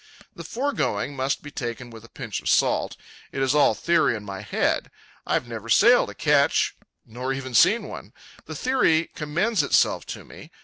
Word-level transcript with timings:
The 0.35 0.43
foregoing 0.43 1.15
must 1.15 1.43
be 1.43 1.51
taken 1.51 1.91
with 1.91 2.03
a 2.03 2.09
pinch 2.09 2.41
of 2.41 2.49
salt. 2.49 2.97
It 3.31 3.39
is 3.39 3.53
all 3.53 3.75
theory 3.75 4.15
in 4.15 4.23
my 4.23 4.41
head. 4.41 4.89
I've 5.27 5.47
never 5.47 5.69
sailed 5.69 6.09
a 6.09 6.15
ketch, 6.15 6.75
nor 7.05 7.33
even 7.33 7.53
seen 7.53 7.83
one. 7.87 8.11
The 8.47 8.55
theory 8.55 9.11
commends 9.13 9.61
itself 9.61 10.07
to 10.07 10.25
me. 10.25 10.49